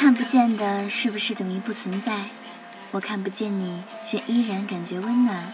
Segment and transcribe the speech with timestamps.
[0.00, 2.20] 看不见的是不是等于不存在？
[2.90, 5.52] 我看不见你，却依然感觉温暖。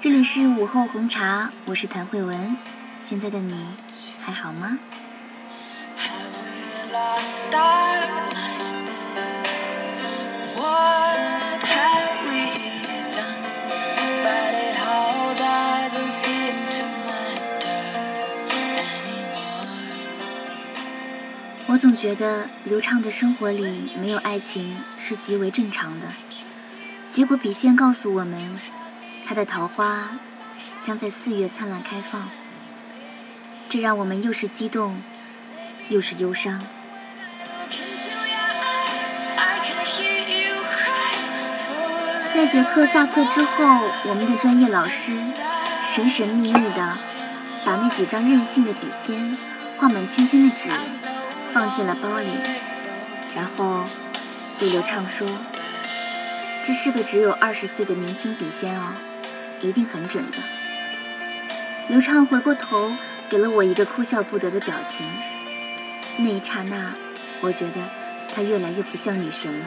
[0.00, 2.56] 这里是午后红茶，我是谭慧文。
[3.08, 3.64] 现在的你
[4.20, 4.80] 还好吗？
[21.74, 26.06] 我总觉得刘畅的生活里没有爱情是极为正常的，
[27.10, 28.60] 结果笔仙告诉我们，
[29.26, 30.10] 他的桃花
[30.80, 32.28] 将在四月灿烂开放，
[33.68, 35.02] 这让我们又是激动，
[35.88, 36.64] 又是忧伤。
[42.36, 43.64] 那节课下课之后，
[44.04, 45.10] 我们的专业老师
[45.92, 46.92] 神神秘秘的
[47.64, 49.36] 把那几张任性的笔仙
[49.76, 50.70] 画满圈圈的纸。
[51.54, 52.26] 放进了包里，
[53.36, 53.84] 然后
[54.58, 55.24] 对刘畅说
[56.66, 58.88] ：“这是个只有二十岁的年轻笔仙哦，
[59.60, 60.38] 一定很准的。”
[61.86, 62.92] 刘畅回过头，
[63.28, 65.06] 给了我一个哭笑不得的表情。
[66.18, 66.92] 那一刹那，
[67.40, 67.74] 我觉得
[68.34, 69.66] 他越来越不像女神了。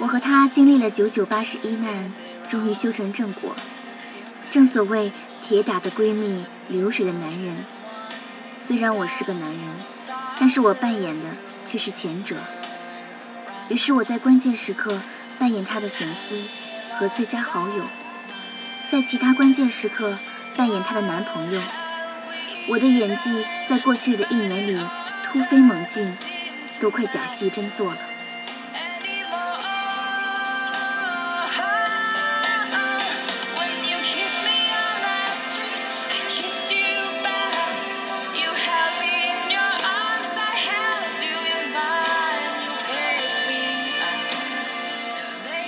[0.00, 2.12] 我和他经历了九九八十一难，
[2.46, 3.56] 终于修成正果。
[4.50, 5.12] 正所谓
[5.42, 7.64] 铁打的闺蜜，流水的男人。
[8.58, 9.93] 虽然我是个男人。
[10.38, 11.26] 但是我扮演的
[11.66, 12.36] 却是前者。
[13.68, 15.00] 于是我在关键时刻
[15.38, 16.40] 扮演他的粉丝
[16.96, 17.84] 和最佳好友，
[18.90, 20.18] 在其他关键时刻
[20.56, 21.60] 扮演他的男朋友。
[22.68, 24.86] 我的演技在过去的一年里
[25.24, 26.16] 突飞猛进，
[26.80, 27.98] 都快假戏真做了。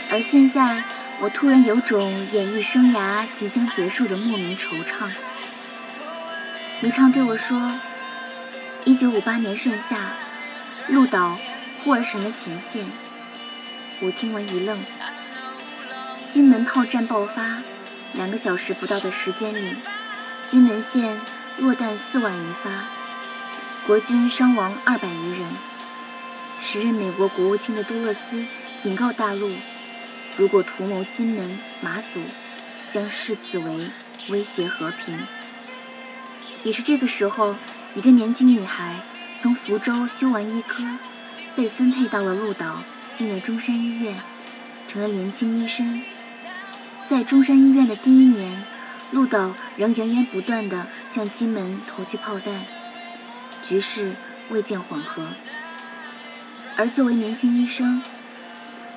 [0.08, 0.84] 而现在，
[1.20, 5.08] 我突然有种演艺生涯即将结束的莫名惆怅。
[6.80, 7.72] 刘畅对我说
[8.84, 10.12] ：“一九五八年盛夏，
[10.88, 11.38] 鹿岛
[11.82, 12.86] 护儿神的前线。”
[14.00, 14.78] 我听完一愣。
[16.24, 17.62] 金门炮战爆发，
[18.12, 19.76] 两个小时不到的时间里，
[20.48, 21.20] 金门县
[21.58, 22.84] 落弹四万余发，
[23.86, 25.48] 国军伤亡二百余人。
[26.60, 28.44] 时任美国国务卿的杜勒斯
[28.80, 29.50] 警告大陆。
[30.36, 32.20] 如果图谋金门、马祖，
[32.90, 33.88] 将视此为
[34.28, 35.26] 威胁和平。
[36.62, 37.56] 也是这个时候，
[37.94, 38.96] 一个年轻女孩
[39.40, 40.84] 从福州修完医科，
[41.54, 42.82] 被分配到了鹿岛，
[43.14, 44.20] 进了中山医院，
[44.86, 46.02] 成了年轻医生。
[47.08, 48.62] 在中山医院的第一年，
[49.12, 52.64] 鹿岛仍源源不断地向金门投去炮弹，
[53.62, 54.12] 局势
[54.50, 55.28] 未见缓和。
[56.76, 58.02] 而作为年轻医生，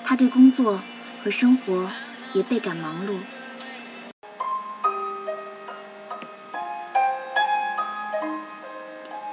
[0.03, 0.81] 他对工作。
[1.23, 1.91] 和生活
[2.33, 3.17] 也倍感忙碌。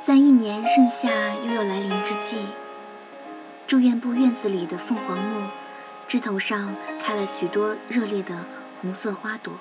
[0.05, 2.39] 在一年盛夏又要来临之际，
[3.67, 5.49] 住院部院子里的凤凰木
[6.09, 8.35] 枝头上开了许多热烈的
[8.81, 9.55] 红色花朵，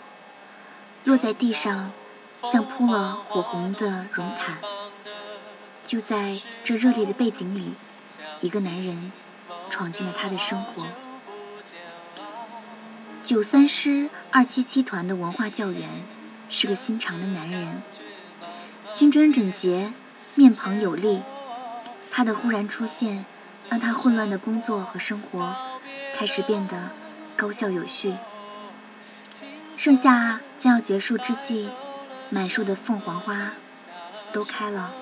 [1.03, 1.91] 落在地上
[2.51, 4.57] 像铺了火红的绒毯。
[5.85, 7.73] 就在这热烈的背景里，
[8.41, 9.11] 一个男人
[9.69, 10.85] 闯进了他的生活。
[13.25, 15.89] 九三师二七七团的文化教员
[16.51, 17.81] 是个心肠的男人，
[18.93, 19.91] 军装整洁，
[20.35, 21.23] 面庞有力。
[22.11, 23.25] 他的忽然出现，
[23.67, 25.55] 让他混乱的工作和生活
[26.15, 26.91] 开始变得
[27.35, 28.13] 高效有序。
[29.75, 31.71] 盛夏将要结束之际，
[32.29, 33.53] 满树的凤凰花
[34.31, 34.93] 都开了。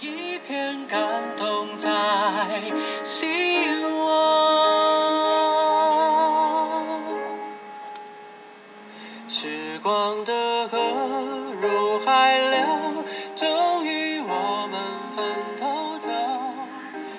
[0.00, 1.00] 一片感
[1.38, 2.60] 动在
[3.02, 5.15] 心窝。
[9.28, 10.78] 时光的河
[11.60, 14.80] 入海流终于我们
[15.16, 15.26] 分
[15.58, 16.12] 头走。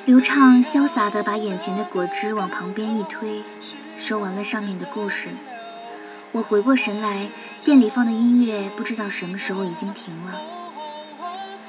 [0.05, 3.43] 流畅潇洒的把眼前的果汁往旁边一推
[3.97, 5.27] 说完了上面的故事。
[6.31, 7.29] 我回过神来
[7.65, 10.41] 店里放的音乐不知道什么时候已经停了。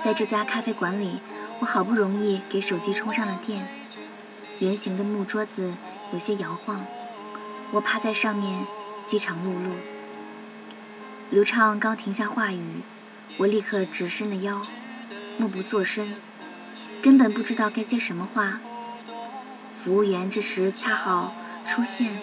[0.04, 1.18] 在这家咖啡馆里
[1.58, 3.66] 我好不容易给手机充上了电。
[4.60, 5.72] 圆形的木桌子
[6.12, 6.86] 有些摇晃。
[7.72, 8.64] 我趴在上面
[9.04, 9.97] 饥肠辘辘。
[11.30, 12.80] 刘畅刚停下话语，
[13.36, 14.62] 我立刻直伸了腰，
[15.36, 16.14] 默不作声。
[17.02, 18.60] 根本不知道该接什么话。
[19.76, 21.34] 服务员这时恰好
[21.66, 22.18] 出现，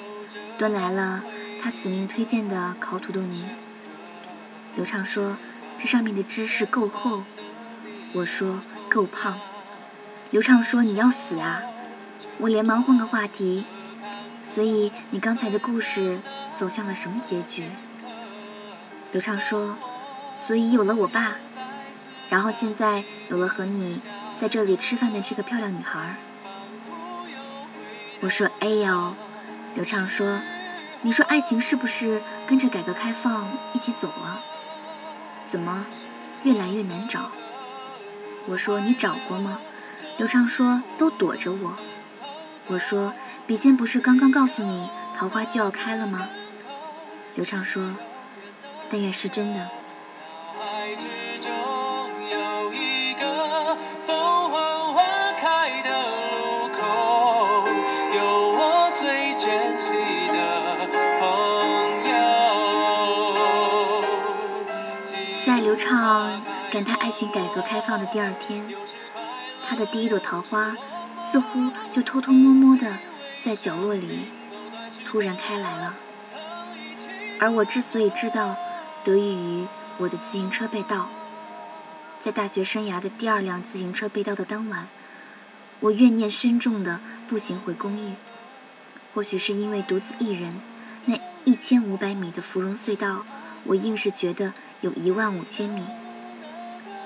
[0.57, 1.23] 端来了
[1.61, 3.45] 他死命推荐的烤土豆泥。
[4.75, 5.37] 刘畅说
[5.79, 7.23] ：“这上面的芝士够厚。”
[8.13, 9.39] 我说：“够胖。”
[10.31, 11.61] 刘畅说：“你要死啊！”
[12.39, 13.65] 我连忙换个话题
[14.43, 16.19] ：“所以你刚才的故事
[16.57, 17.65] 走向了什么结局？”
[19.15, 19.77] 刘畅说
[20.35, 21.37] ：“所以有了我爸，
[22.29, 24.01] 然后现在有了和你。”
[24.37, 26.17] 在这里吃饭的这个漂亮女孩，
[28.19, 29.15] 我说：“哎呦。”
[29.73, 30.41] 刘畅说
[31.01, 34.41] ：“你说爱情是不是跟着改革开放一起走了？
[35.47, 35.85] 怎么
[36.43, 37.31] 越来越难找？”
[38.47, 39.59] 我说：“你找过吗？”
[40.19, 41.77] 刘畅说：“都躲着我。”
[42.67, 43.13] 我说
[43.47, 46.27] ：“笔仙不是刚刚告诉你桃花就要开了吗？”
[47.35, 47.95] 刘畅说
[48.89, 49.67] ：“但愿是真的。”
[65.45, 66.41] 在刘畅
[66.71, 68.65] 感叹爱情改革开放的第二天，
[69.67, 70.75] 他的第一朵桃花
[71.19, 72.91] 似乎就偷偷摸摸的
[73.41, 74.25] 在角落里
[75.05, 75.93] 突然开来了。
[77.39, 78.55] 而我之所以知道，
[79.05, 79.65] 得益于
[79.97, 81.07] 我的自行车被盗。
[82.19, 84.89] 在大学生涯的第二辆自行车被盗的当晚，
[85.79, 86.99] 我怨念深重的
[87.29, 88.15] 步行回公寓。
[89.13, 90.59] 或许是因为独自一人，
[91.05, 93.23] 那一千五百米的芙蓉隧道，
[93.63, 94.51] 我硬是觉得。
[94.81, 95.81] 有一万五千米。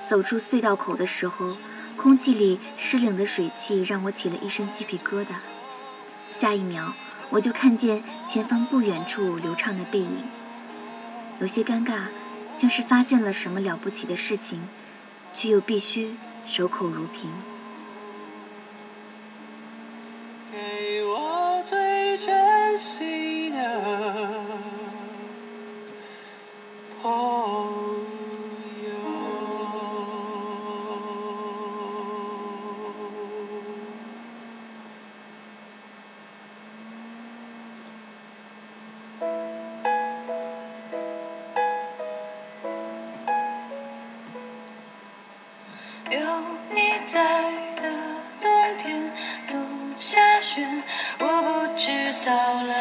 [0.09, 1.55] 走出隧道口的时候，
[1.95, 5.27] 空气里湿冷的水汽让我起了一身鸡皮疙瘩。
[6.29, 6.93] 下一秒，
[7.29, 10.23] 我就看见前方不远处流畅的背影，
[11.39, 12.03] 有些尴尬，
[12.55, 14.61] 像是发现了什么了不起的事情，
[15.33, 16.15] 却又必须
[16.45, 17.31] 守口如瓶。
[20.51, 24.29] 给我最珍惜的。
[47.11, 47.23] 在
[47.81, 47.91] 的
[48.39, 49.11] 冬天
[49.47, 49.59] 总
[49.97, 50.63] 下雪，
[51.17, 51.89] 我不知
[52.23, 52.73] 道了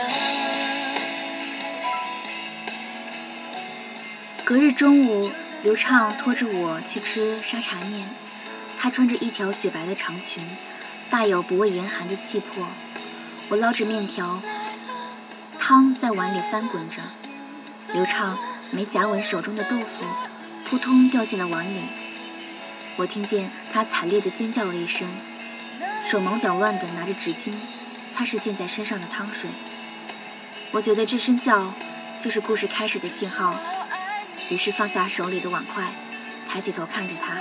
[4.45, 5.31] 隔日中午，
[5.63, 8.07] 刘畅拖着我去吃沙茶面。
[8.79, 10.45] 他穿着一条雪白的长裙，
[11.09, 12.67] 大有不畏严寒的气魄。
[13.49, 14.43] 我捞着面条，
[15.59, 16.99] 汤在碗里翻滚着。
[17.95, 18.39] 刘畅
[18.71, 20.05] 没夹稳手中的豆腐，
[20.69, 21.81] 扑通掉进了碗里。
[22.99, 25.09] 我听见他惨烈地尖叫了一声，
[26.11, 27.53] 手忙脚乱地拿着纸巾
[28.13, 29.49] 擦拭溅在身上的汤水。
[30.73, 31.73] 我觉得这声叫
[32.19, 33.55] 就是故事开始的信号。
[34.51, 35.93] 于是放下手里的碗筷，
[36.49, 37.37] 抬起头看着他。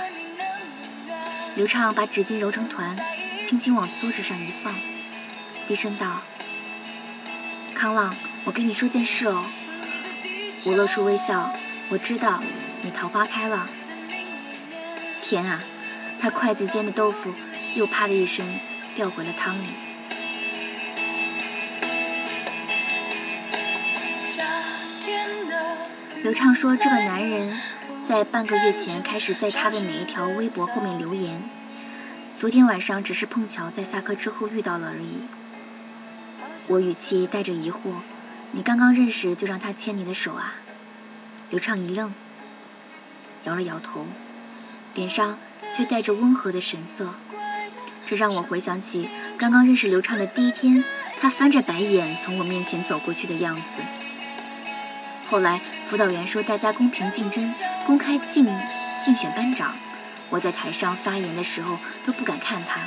[1.56, 2.96] 刘畅把纸巾揉成团，
[3.44, 4.72] 轻轻往桌子上一放，
[5.66, 6.20] 低声道
[7.74, 9.44] ：“康浪，我跟你说件事哦。”
[10.64, 11.52] 我露出微笑，
[11.88, 12.40] 我知道
[12.82, 13.68] 你桃花开了。
[15.28, 15.60] 天啊！
[16.18, 17.30] 他筷子间的豆腐
[17.74, 18.58] 又啪的一声
[18.96, 19.66] 掉回了汤里。
[26.22, 27.54] 刘畅说：“这个男人
[28.08, 31.42] 在半个月前开始在他的每一条微博后面留言，
[32.34, 35.18] 昨天晚上只是碰巧在下课之后遇到了而已。”
[36.68, 37.76] 我语气带着疑惑
[38.52, 40.54] ：“你刚刚认识就让他牵你的手啊？”
[41.50, 42.14] 刘畅一愣，
[43.44, 44.06] 摇了摇头，
[44.98, 45.38] 脸上
[45.74, 47.14] 却带着温和的神色。
[48.06, 50.84] 这让我回想起刚刚认识刘畅的第一天，
[51.20, 53.78] 他翻着白眼从我面前走过去的样子。
[55.30, 55.60] 后来。
[55.88, 57.54] 辅导员说：“大家公平竞争，
[57.86, 58.46] 公开竞
[59.02, 59.74] 竞选班长。”
[60.28, 62.82] 我在台上发言的时候都不敢看他。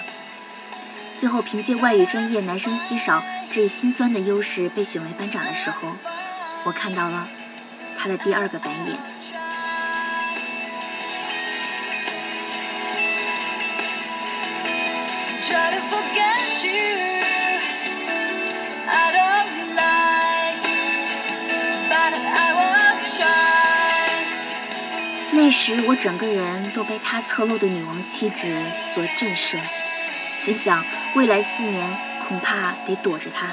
[1.18, 5.94] 最后凭借外语专业、男生稀少这一心酸的优势被选为班长的时候，
[6.64, 7.28] 我看到了
[7.98, 9.41] 他的第二个白眼。
[25.52, 28.62] 时我整个人都被她侧漏的女王气质
[28.94, 29.60] 所震慑，
[30.36, 33.48] 心想未来四年恐怕得躲着她。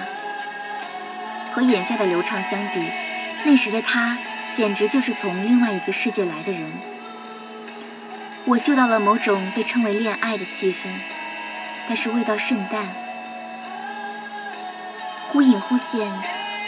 [1.52, 2.80] 和眼下的流畅相比，
[3.44, 4.18] 那时的她
[4.52, 6.70] 简直就是从另外一个世界来的人。
[8.44, 10.88] 我嗅到了某种被称为恋爱的气氛，
[11.86, 12.88] 但是味道甚淡，
[15.28, 16.10] 忽隐忽现，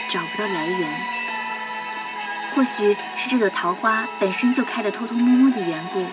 [0.08, 1.19] 找不到来源。
[2.54, 6.04] 或许是这朵桃花本身就开得偷偷摸摸的缘故，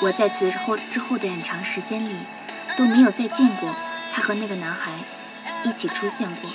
[0.00, 2.14] 我在此后之后的很长时间里
[2.76, 3.74] 都没有再见过
[4.12, 4.92] 他和那个男孩
[5.62, 6.50] 一起出现过。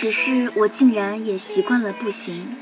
[0.00, 2.56] 只是我竟然也习惯了步行。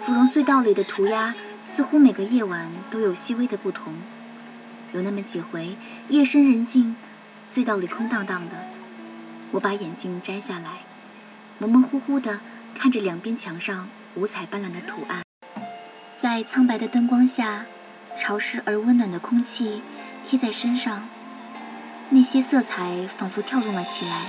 [0.00, 3.92] 芙蓉隧道里的涂鸦似乎每个夜晚都有细微的不同。
[4.94, 5.76] 有那么几回，
[6.08, 6.96] 夜深人静，
[7.46, 8.56] 隧道里空荡荡的，
[9.50, 10.78] 我把眼镜摘下来，
[11.58, 12.40] 模模糊糊地
[12.74, 15.20] 看着两边墙上五彩斑斓的图案。
[16.18, 17.66] 在苍白的灯光下，
[18.16, 19.82] 潮湿而温暖的空气
[20.24, 21.06] 贴在身上，
[22.08, 24.22] 那些色彩仿佛跳动了起来。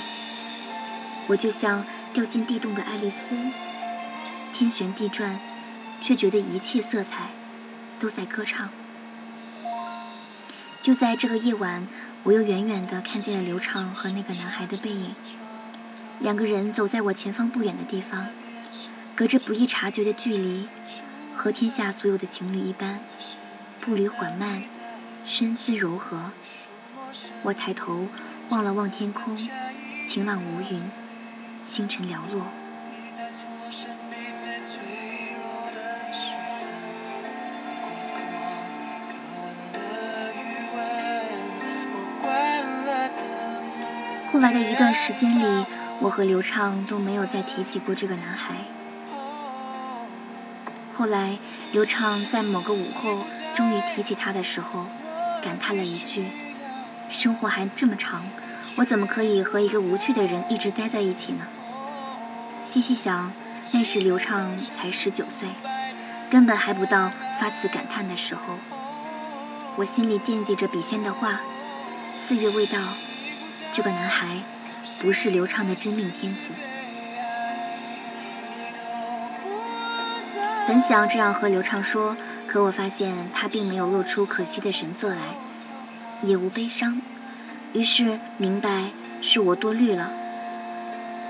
[1.27, 1.86] 我就像。
[2.13, 3.36] 掉进地洞的爱丽丝，
[4.53, 5.39] 天旋地转，
[6.01, 7.30] 却觉得一切色彩
[8.00, 8.70] 都在歌唱。
[10.82, 11.88] 就在这个夜晚，
[12.24, 15.15] 我又远远地看见了刘畅和那个男孩的背影。
[16.20, 18.27] 两个人走在我前方不远的地方，
[19.15, 20.68] 隔着不易察觉的距离，
[21.34, 23.00] 和天下所有的情侣一般，
[23.80, 24.63] 步履缓慢，
[25.25, 26.32] 身姿柔和。
[27.44, 28.08] 我抬头
[28.50, 29.38] 望了望天空，
[30.08, 30.82] 晴朗无云。
[31.63, 32.46] 星辰寥落。
[44.32, 45.65] 后来的一段时间里，
[46.00, 48.56] 我和刘畅都没有再提起过这个男孩。
[50.96, 51.38] 后来，
[51.72, 53.20] 刘畅在某个午后
[53.56, 54.86] 终于提起他的时候，
[55.44, 56.25] 感叹了一句
[57.10, 58.22] ：“生活还这么长。”
[58.77, 61.46] 我怎么可以和一个无趣的人一直待在一起呢？
[62.65, 63.34] 细细想，
[63.74, 65.48] 那时刘畅才十九岁，
[66.30, 68.41] 根本还不到发此感叹的时候。
[69.75, 71.41] 我心里惦记着笔仙的话：
[72.27, 72.80] 四月未到，
[73.74, 74.38] 这个男孩
[75.01, 76.51] 不是刘畅的真命天子。
[80.68, 82.15] 本想这样和刘畅说，
[82.48, 85.36] 可我发现他并没有露出可惜的神色来，
[86.22, 87.01] 也无悲伤。
[87.73, 90.11] 于是明白是我多虑了。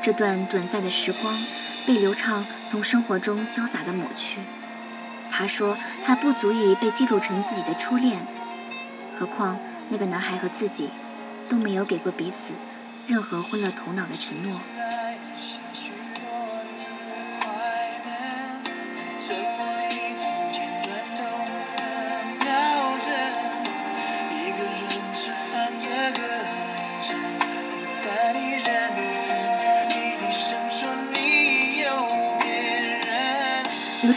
[0.01, 1.38] 这段短暂的时光
[1.86, 4.39] 被刘畅从生活中潇洒地抹去。
[5.29, 8.19] 他说他不足以被记录成自己的初恋，
[9.17, 10.89] 何况那个男孩和自己
[11.48, 12.53] 都没有给过彼此
[13.07, 14.60] 任何昏了头脑的承诺。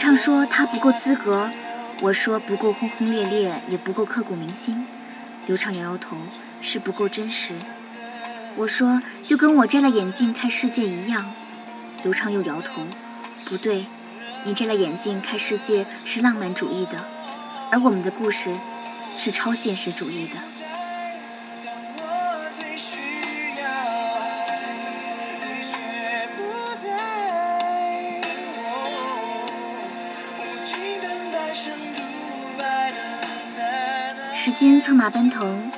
[0.05, 1.49] 畅说他不够资格，
[1.99, 4.85] 我说不够轰轰烈烈，也不够刻骨铭心。
[5.47, 6.15] 刘畅摇摇头，
[6.61, 7.55] 是不够真实。
[8.55, 11.31] 我说就跟我摘了眼镜看世界一样。
[12.03, 12.83] 刘畅又摇头，
[13.45, 13.87] 不对，
[14.43, 17.03] 你摘了眼镜看世界是浪漫主义的，
[17.71, 18.55] 而我们的故事
[19.17, 20.33] 是超现实主义的。
[34.45, 35.71] 时间策马奔腾，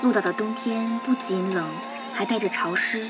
[0.00, 1.68] 鹿岛的冬天不仅冷，
[2.14, 3.04] 还带着潮湿。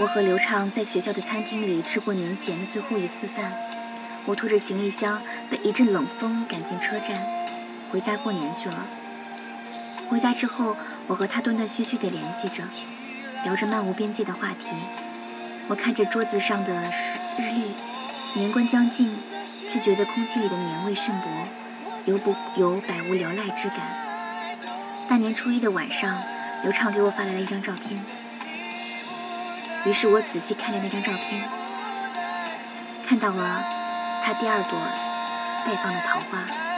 [0.00, 3.52] 我和刘畅在学校的餐厅里吃过年前的最后一次饭。
[4.26, 7.24] 我拖着行李箱，被一阵冷风赶进车站，
[7.92, 8.84] 回家过年去了。
[10.08, 12.64] 回家之后，我和他断断续续地联系着，
[13.44, 14.70] 聊着漫无边际的话题。
[15.68, 16.90] 我看着桌子上的
[17.38, 17.70] 日日历，
[18.34, 19.16] 年关将近，
[19.70, 21.26] 却觉得空气里的年味甚薄。
[22.06, 23.78] 有不有百无聊赖之感？
[25.08, 26.22] 大年初一的晚上，
[26.62, 28.00] 刘畅给我发来了一张照片。
[29.84, 31.42] 于是我仔细看着那张照片，
[33.06, 33.64] 看到了
[34.24, 34.78] 他第二朵
[35.66, 36.69] 绽放的桃花。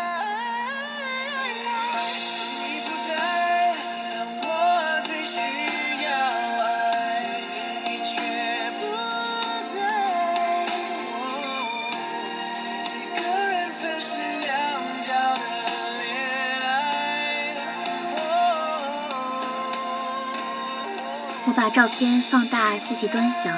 [21.53, 23.55] 我把照片放大，细细端详，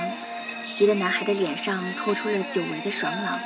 [0.77, 3.39] 觉得男孩的脸上透出了久违的爽朗。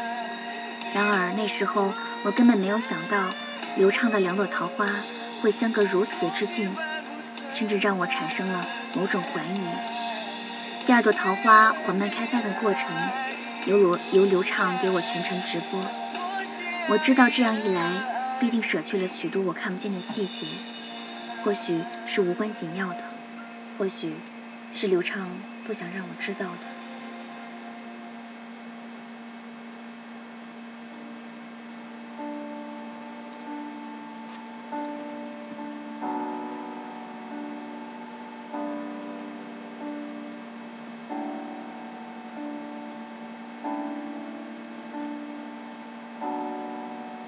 [0.94, 3.26] 然而那时候我根本没有想到，
[3.76, 4.88] 流畅的两朵桃花
[5.42, 6.74] 会相隔如此之近，
[7.52, 8.64] 甚至让我产生了
[8.94, 9.60] 某种怀疑。
[10.86, 12.90] 第二朵桃花缓慢开放的过程，
[13.66, 15.78] 由罗由流畅给我全程直播。
[16.88, 17.92] 我知道这样一来，
[18.40, 20.46] 必定舍去了许多我看不见的细节，
[21.44, 23.02] 或许是无关紧要的，
[23.76, 24.14] 或许。
[24.74, 25.28] 是刘畅
[25.66, 26.78] 不想让我知道的。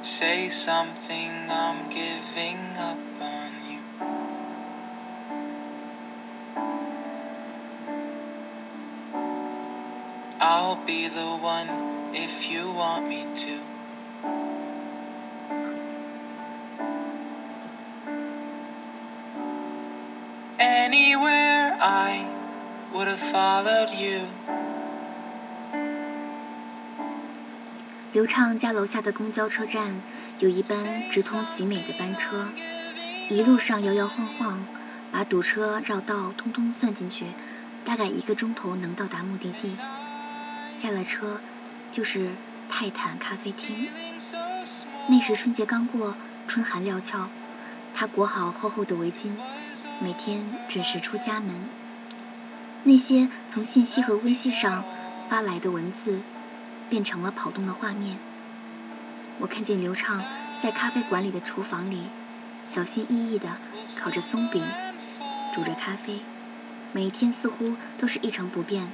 [0.02, 3.39] Say something, I'm giving up.
[10.70, 11.68] I'll be the one
[12.14, 13.58] if you want me to.
[20.60, 22.24] Anywhere I
[22.94, 24.28] would have followed you.
[28.12, 30.00] 刘畅家楼下的公交车站
[30.38, 30.78] 有一班
[31.10, 32.46] 直通集美的班车，
[33.28, 34.64] 一路上摇摇晃晃，
[35.10, 37.24] 把堵车、绕道通通算进去，
[37.84, 39.76] 大概一个钟头能到达目的地。
[40.80, 41.40] 下了车，
[41.92, 42.30] 就是
[42.70, 43.88] 泰坦咖啡厅。
[45.08, 46.14] 那时春节刚过，
[46.48, 47.28] 春寒料峭，
[47.94, 49.32] 他裹好厚厚的围巾，
[49.98, 51.68] 每天准时出家门。
[52.84, 54.84] 那些从信息和微信上
[55.28, 56.22] 发来的文字，
[56.88, 58.16] 变成了跑动的画面。
[59.40, 60.22] 我看见刘畅
[60.62, 62.04] 在咖啡馆里的厨房里，
[62.66, 63.58] 小心翼翼地
[63.98, 64.64] 烤着松饼，
[65.52, 66.20] 煮着咖啡，
[66.92, 68.90] 每一天似乎都是一成不变，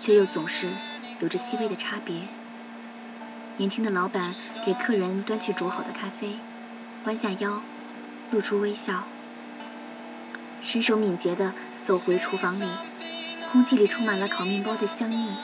[0.00, 0.70] 却又总是。
[1.20, 2.22] 有着细微的差别。
[3.58, 6.36] 年轻的老板给客人端去煮好的咖啡，
[7.04, 7.62] 弯下腰，
[8.30, 9.04] 露出微笑，
[10.62, 12.68] 身手敏捷地走回厨房里，
[13.50, 15.34] 空气里充满了烤面包的香腻。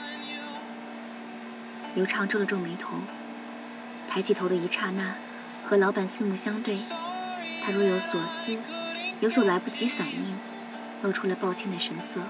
[1.95, 2.97] 刘畅皱了皱眉头，
[4.07, 5.15] 抬起头的一刹那，
[5.67, 6.77] 和老板四目相对，
[7.63, 8.55] 他若有所思，
[9.21, 10.37] 有所来不及反应，
[11.01, 12.21] 露出了抱歉的神色。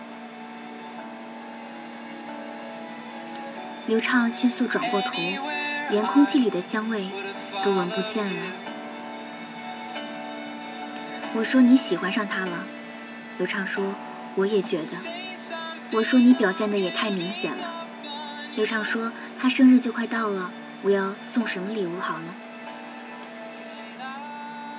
[3.86, 5.12] 刘畅迅速转过头，
[5.90, 7.10] 连空气里的香味
[7.66, 8.42] 都闻不见了。
[11.36, 12.64] 我说你喜欢上他了，
[13.38, 13.94] 刘畅说
[14.36, 14.88] 我也觉得。
[15.92, 17.86] 我说你表现的也太明显了。
[18.56, 20.50] 刘畅说他生日就快到了，
[20.84, 22.34] 我要送什么礼物好呢？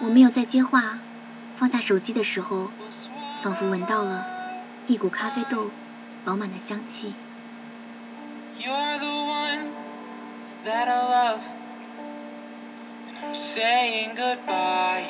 [0.00, 0.98] 我没有再接话，
[1.58, 2.70] 放下手机的时候，
[3.42, 4.24] 仿佛闻到了
[4.86, 5.70] 一股咖啡豆
[6.24, 7.12] 饱满的香气。
[8.60, 9.72] You're the one
[10.64, 11.40] that I love,
[13.08, 15.04] and I'm saying goodbye.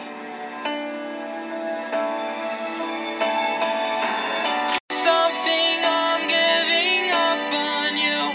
[4.90, 8.32] Something I'm giving up on you.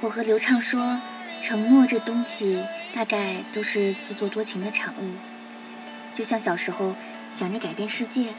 [0.00, 0.98] 我和刘畅说，
[1.42, 5.12] 承诺这东西大概都是自作多情的产物，
[6.12, 6.94] 就像小时候
[7.30, 8.30] 想着改变世界。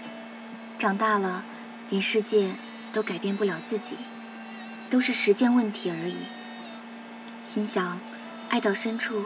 [0.78, 1.44] 长大了，
[1.90, 2.56] 连世界
[2.92, 3.96] 都改变不了自己，
[4.90, 6.18] 都是时间问题而已。
[7.44, 8.00] 心想，
[8.50, 9.26] 爱到深处，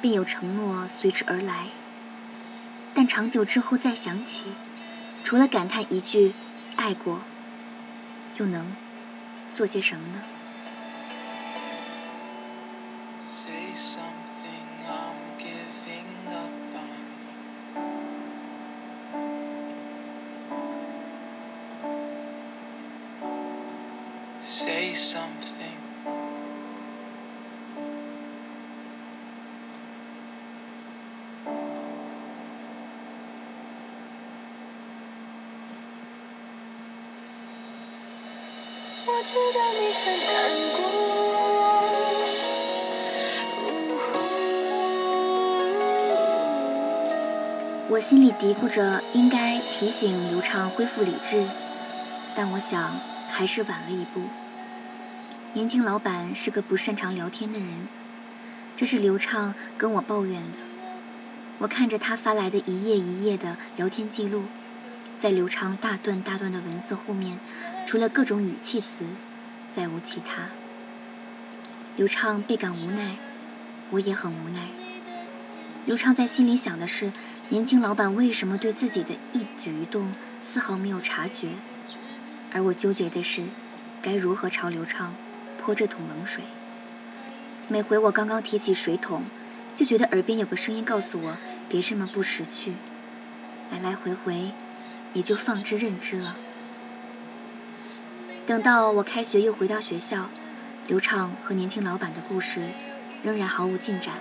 [0.00, 1.66] 便有承诺随之而来。
[2.94, 4.44] 但长久之后再想起，
[5.24, 6.32] 除了感叹一句
[6.76, 7.22] “爱过”，
[8.38, 8.72] 又能
[9.54, 10.22] 做些什么呢
[24.64, 25.76] ？say something.
[39.06, 39.22] I
[47.90, 51.44] 我心里嘀咕着，应该提醒刘畅恢复理智，
[52.34, 52.98] 但我想
[53.30, 54.22] 还是晚了一步。
[55.54, 57.86] 年轻老板是个不擅长聊天的人，
[58.76, 60.58] 这是刘畅跟我抱怨的。
[61.58, 64.46] 我看着他发来的一页一页的聊天记录，
[65.16, 67.38] 在刘畅大段大段的文字后面，
[67.86, 69.04] 除了各种语气词，
[69.72, 70.48] 再无其他。
[71.94, 73.14] 刘畅倍感无奈，
[73.90, 74.66] 我也很无奈。
[75.86, 77.12] 刘畅在心里想的是，
[77.50, 80.12] 年轻老板为什么对自己的一举一动
[80.42, 81.50] 丝毫没有察觉？
[82.52, 83.44] 而我纠结的是，
[84.02, 85.14] 该如何朝刘畅
[85.64, 86.44] 泼这桶冷水？
[87.68, 89.22] 每回我刚刚提起水桶，
[89.74, 91.36] 就觉得耳边有个声音告诉我，
[91.70, 92.74] 别这么不识趣。
[93.72, 94.50] 来来回回，
[95.14, 96.36] 也就放之任之了。
[98.46, 100.28] 等到我开学又回到学校。
[100.86, 102.60] 刘畅和年轻老板的故事
[103.22, 104.16] 仍然毫无进展，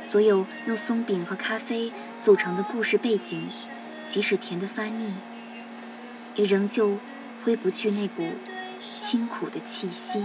[0.00, 3.48] 所有用松饼和咖啡组成的故事背景，
[4.08, 5.14] 即使甜得发腻，
[6.34, 6.98] 也仍旧
[7.44, 8.32] 挥不去那股
[8.98, 10.24] 清苦的气息。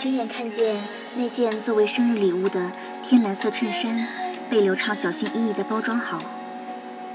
[0.00, 0.76] 亲眼看见
[1.16, 2.70] 那件作为生日礼物的
[3.02, 4.06] 天蓝色衬衫
[4.48, 6.22] 被刘畅小心翼翼地包装好。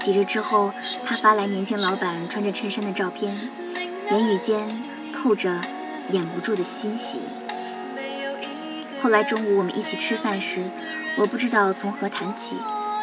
[0.00, 0.70] 几日之后，
[1.06, 3.48] 他发来年轻老板穿着衬衫的照片，
[4.10, 4.66] 言语间
[5.14, 5.62] 透着
[6.10, 7.20] 掩不住的欣喜。
[9.00, 10.64] 后来中午我们一起吃饭时，
[11.16, 12.54] 我不知道从何谈起，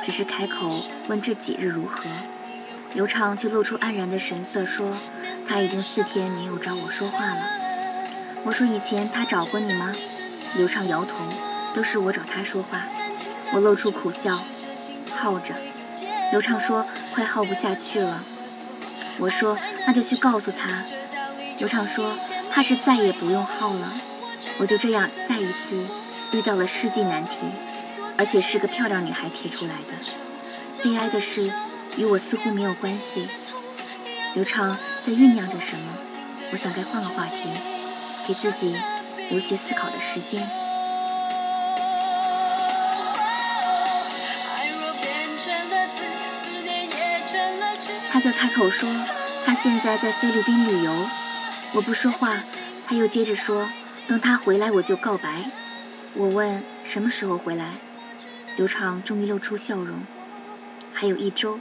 [0.04, 2.04] 只是开口问这几日如何。
[2.94, 4.96] 刘畅却露出黯然的神色，说
[5.48, 7.61] 他已经四天没有找我说话了。
[8.44, 9.94] 我说：“以前他找过你吗？”
[10.58, 11.14] 刘畅摇头，
[11.74, 12.84] 都是我找他说话。
[13.54, 14.44] 我露出苦笑，
[15.16, 15.54] 耗着。
[16.32, 18.24] 刘畅说：“快耗不下去了。”
[19.20, 20.84] 我说：“那就去告诉他。”
[21.60, 22.18] 刘畅说
[22.52, 23.94] ：“怕是再也不用耗了。”
[24.58, 25.86] 我就这样再一次
[26.32, 27.46] 遇到了世纪难题，
[28.18, 30.84] 而且是个漂亮女孩提出来的。
[30.84, 31.52] 悲哀的是，
[31.96, 33.28] 与我似乎没有关系。
[34.34, 35.94] 刘畅在酝酿着什么？
[36.52, 37.50] 我想该换个话题。
[38.28, 38.76] 给自己
[39.30, 40.48] 留些思考的时间。
[48.12, 48.90] 他就开口说，
[49.46, 51.08] 他现在在菲律宾旅游。
[51.74, 52.44] 我不说话，
[52.86, 53.70] 他又接着说，
[54.06, 55.46] 等他回来我就告白。
[56.14, 57.76] 我问什么时候回来，
[58.58, 60.04] 刘畅终于露出笑容，
[60.94, 61.58] 还有一周。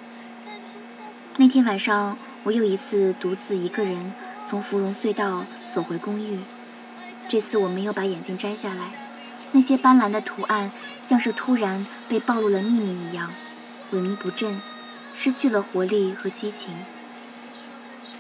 [1.37, 4.12] 那天晚上，我又一次独自一个人
[4.49, 5.44] 从芙蓉隧道。
[5.73, 6.41] 走回公寓，
[7.29, 8.93] 这次我没有把眼镜摘下来，
[9.53, 10.73] 那些斑斓的图案
[11.07, 13.33] 像是突然被暴露了秘密一样，
[13.93, 14.61] 萎靡不振，
[15.15, 16.75] 失去了活力和激情。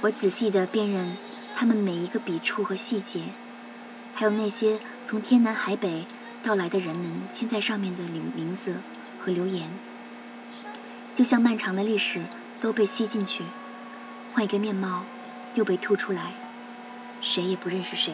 [0.02, 1.16] 我仔细地辨认
[1.56, 3.20] 它们每一个笔触和细节，
[4.14, 6.06] 还有那些从天南海北
[6.42, 8.76] 到来的人们签在上面的名名字
[9.18, 9.68] 和留言，
[11.14, 12.22] 就像漫长的历史
[12.60, 13.42] 都被吸进去，
[14.32, 15.04] 换一个面貌
[15.54, 16.32] 又被吐出来。
[17.20, 18.12] 谁也不认识谁。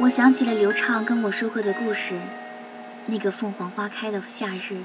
[0.00, 2.12] 我想起了刘畅跟我说过的故事。
[3.06, 4.82] 那个凤凰花开的夏日，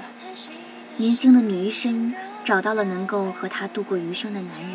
[0.97, 4.71] 年轻的女医生找到了能够和她度过余生的男人。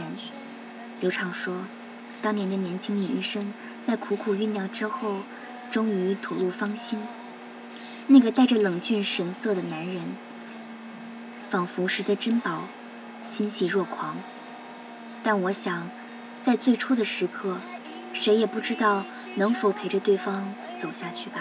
[1.00, 1.66] 刘畅说，
[2.22, 3.52] 当年的年轻女医生
[3.87, 5.18] 在苦苦酝酿之后，
[5.70, 6.98] 终于吐露芳心。
[8.07, 10.16] 那个带着冷峻神色的男人，
[11.50, 12.64] 仿佛拾得珍宝，
[13.26, 14.16] 欣喜若狂。
[15.22, 15.90] 但我想，
[16.42, 17.59] 在最初的时刻，
[18.14, 19.04] 谁也不知道
[19.35, 21.40] 能否陪着对方走下去吧。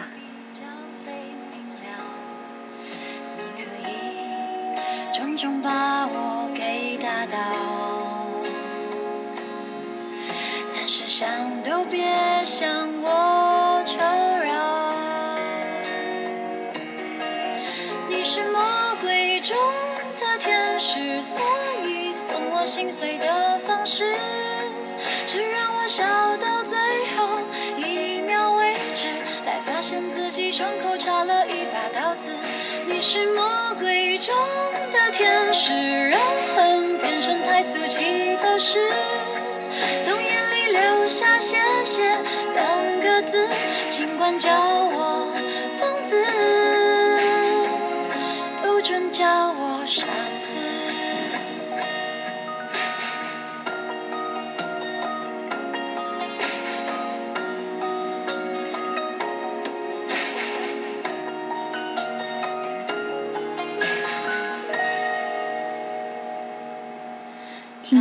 [5.44, 7.38] 终把我给打倒，
[10.74, 11.30] 但是想
[11.62, 12.02] 都别
[12.46, 12.66] 想
[13.02, 14.96] 我求饶。
[18.08, 18.62] 你是魔
[19.02, 19.58] 鬼中
[20.18, 21.22] 的天使。
[21.22, 21.42] 所
[21.86, 24.16] 以送我心碎的方式
[25.28, 26.06] 是让我笑
[26.38, 26.80] 到最
[27.18, 27.28] 后
[27.86, 29.10] 一秒为止，
[29.44, 32.32] 才发现自己胸口插了一把刀子。
[32.88, 34.34] 你是魔鬼中
[35.14, 36.20] 天使，人
[36.56, 38.80] 恨变成太俗气的事，
[40.04, 42.02] 从眼里流下谢谢
[42.56, 43.48] 两个字，
[43.92, 44.50] 尽管叫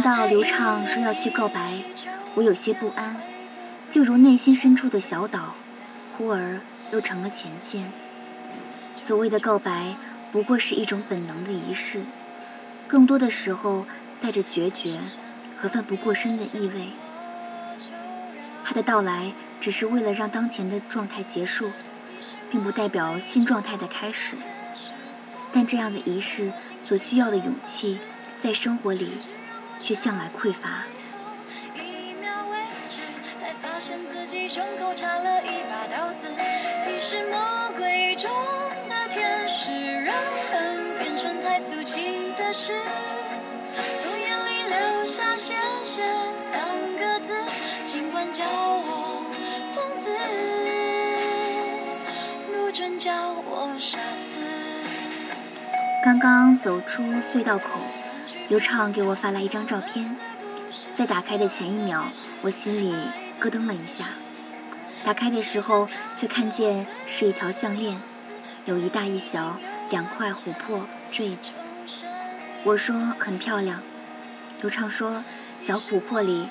[0.03, 1.81] 听到刘畅说要去告白，
[2.35, 3.17] 我有些不安，
[3.89, 5.55] 就如内心深处的小岛，
[6.19, 6.59] 忽而
[6.93, 7.93] 又成了前线。
[8.97, 9.95] 所谓的告白，
[10.33, 12.03] 不过是一种本能的仪式，
[12.89, 13.87] 更多的时候
[14.21, 14.99] 带着决绝
[15.57, 16.89] 和奋不顾身的意味。
[18.65, 21.71] 他的到来只是为了让当前的状态结束，
[22.51, 24.35] 并不代表新状态的开始。
[25.53, 26.51] 但这样的仪式
[26.85, 28.01] 所需要的勇气，
[28.41, 29.13] 在生活里
[29.83, 30.85] 却向来匮乏。
[31.75, 32.57] 一秒为
[32.89, 33.03] 止，
[33.41, 36.29] 才发现自己胸口插了一把刀子。
[36.87, 38.31] 你是魔鬼中
[38.89, 39.73] 的天使，
[40.05, 40.15] 让
[40.53, 42.81] 恨变成太俗气的事，
[44.01, 46.03] 从眼里流下谢谢
[46.53, 47.35] 两个字，
[47.87, 49.25] 尽管叫我
[49.75, 50.11] 疯子，
[52.47, 53.13] 不准叫
[53.51, 54.39] 我傻子。
[56.05, 57.79] 刚刚走出隧道口，
[58.53, 60.15] 刘畅给我发来一张照片，
[60.95, 62.03] 在打开的前一秒，
[62.43, 62.95] 我心里
[63.41, 64.11] 咯噔了一下。
[65.03, 67.99] 打开的时候，却看见是一条项链，
[68.67, 69.57] 有一大一小
[69.89, 71.55] 两块琥珀坠子。
[72.65, 73.81] 我说很漂亮，
[74.61, 75.25] 刘畅说
[75.59, 76.47] 小琥珀里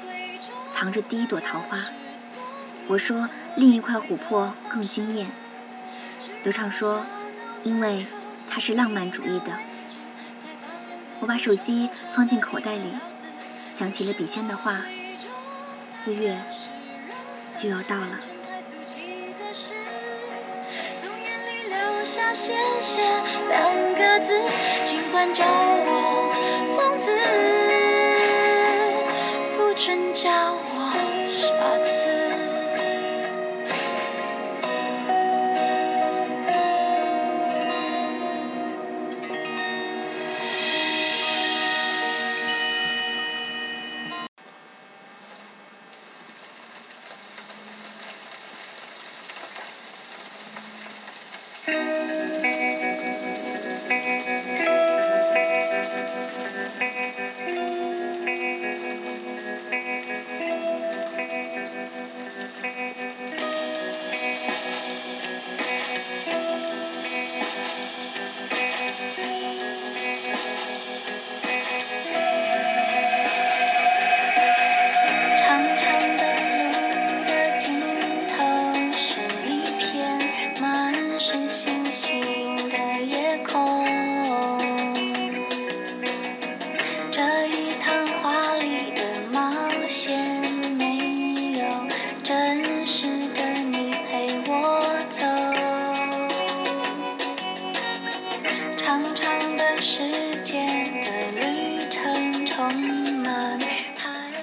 [0.74, 1.86] 藏着第一朵桃花。
[2.88, 5.28] 我说另一块琥珀更惊艳。
[6.42, 7.06] 刘畅说，
[7.62, 8.08] 因为。
[8.54, 9.58] 它是浪漫主义的。
[11.22, 12.92] 我把手机放进口袋里，
[13.72, 14.82] 想起了笔仙的话：
[15.88, 16.36] 四月
[17.56, 18.20] 就要到了。
[23.50, 24.34] 两个字，
[24.84, 26.34] 尽管叫我
[26.76, 27.12] 疯子，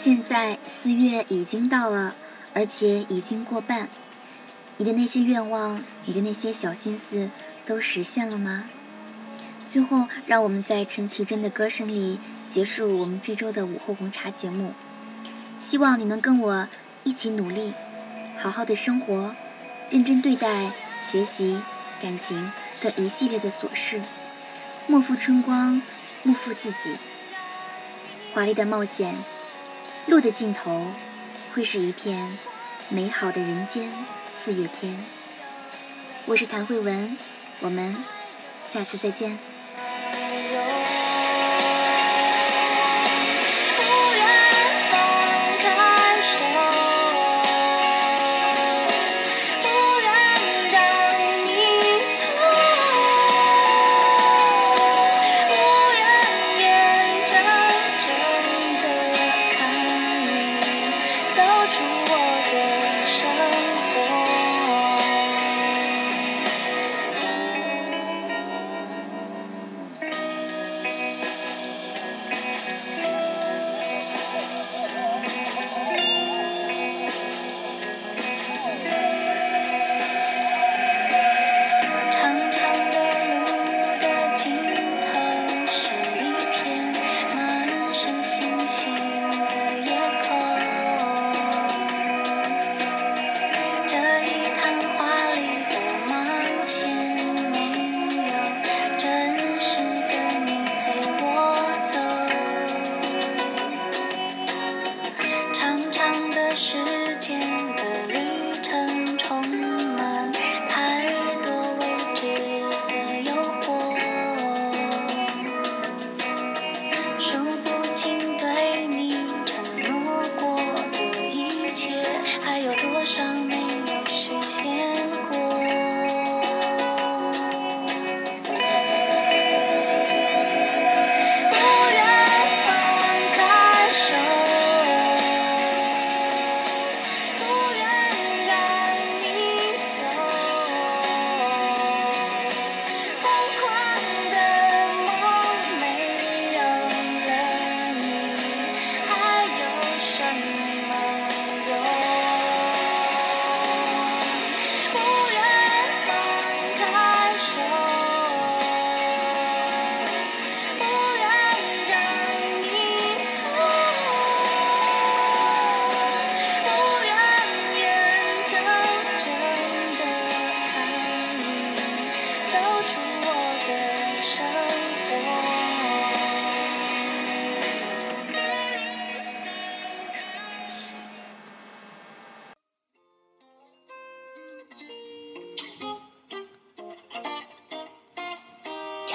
[0.03, 2.17] 现在四月已经到了，
[2.53, 3.89] 而且已经过半。
[4.79, 7.31] 你的那些愿望，你的那些小心思，
[7.65, 8.65] 都实现了吗？
[9.71, 12.19] 最后，让我们在陈绮贞的歌声里
[12.51, 14.73] 结束我们这周的午后红茶节目。
[15.61, 16.67] 希望你能跟我
[17.05, 17.73] 一起努力，
[18.41, 19.37] 好好的生活，
[19.89, 21.61] 认真对待学习、
[22.03, 24.01] 感情的一系列的琐事，
[24.91, 25.83] 莫负春光，
[26.23, 26.97] 莫负自己。
[28.33, 29.15] 华丽的冒险，
[30.07, 30.87] 路的尽头
[31.53, 32.39] 会是一片
[32.89, 33.93] 美好的人间
[34.43, 34.99] 四月天。
[36.25, 37.19] 我是谭慧文，
[37.61, 37.95] 我们
[38.73, 39.39] 下次再见。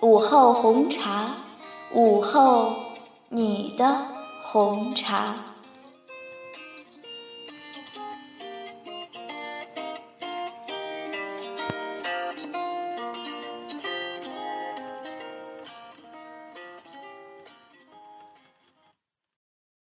[0.00, 1.10] 午后红茶，
[1.92, 2.72] 午后
[3.30, 3.98] 你的
[4.40, 5.47] 红茶。